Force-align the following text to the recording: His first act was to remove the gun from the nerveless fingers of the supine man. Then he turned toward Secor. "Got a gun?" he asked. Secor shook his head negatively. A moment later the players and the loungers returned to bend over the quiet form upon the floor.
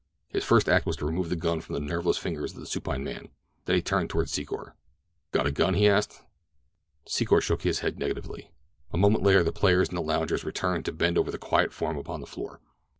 His 0.29 0.43
first 0.43 0.67
act 0.67 0.87
was 0.87 0.95
to 0.95 1.05
remove 1.05 1.29
the 1.29 1.35
gun 1.35 1.61
from 1.61 1.75
the 1.75 1.79
nerveless 1.79 2.17
fingers 2.17 2.53
of 2.55 2.59
the 2.59 2.65
supine 2.65 3.03
man. 3.03 3.29
Then 3.65 3.75
he 3.75 3.83
turned 3.83 4.09
toward 4.09 4.29
Secor. 4.29 4.73
"Got 5.31 5.45
a 5.45 5.51
gun?" 5.51 5.75
he 5.75 5.87
asked. 5.87 6.23
Secor 7.05 7.39
shook 7.39 7.61
his 7.61 7.81
head 7.81 7.99
negatively. 7.99 8.49
A 8.91 8.97
moment 8.97 9.23
later 9.23 9.43
the 9.43 9.51
players 9.51 9.89
and 9.89 9.97
the 9.99 10.01
loungers 10.01 10.43
returned 10.43 10.85
to 10.85 10.91
bend 10.91 11.19
over 11.19 11.29
the 11.29 11.37
quiet 11.37 11.71
form 11.71 11.99
upon 11.99 12.19
the 12.19 12.25
floor. 12.25 12.61